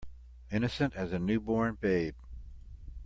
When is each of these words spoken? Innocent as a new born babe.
Innocent 0.51 0.95
as 0.95 1.13
a 1.13 1.19
new 1.19 1.39
born 1.39 1.77
babe. 1.79 2.15